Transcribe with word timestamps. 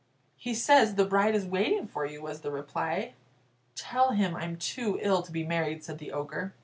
"He 0.35 0.55
says 0.55 0.95
the 0.95 1.05
bride 1.05 1.35
is 1.35 1.45
waiting 1.45 1.87
for 1.87 2.07
you," 2.07 2.23
was 2.23 2.41
the 2.41 2.49
reply. 2.49 3.13
"Tell 3.75 4.13
him 4.13 4.35
I'm 4.35 4.57
too 4.57 4.97
ill 4.99 5.21
to 5.21 5.31
be 5.31 5.43
married," 5.45 5.83
said 5.83 5.99
the 5.99 6.11
Ogre. 6.11 6.55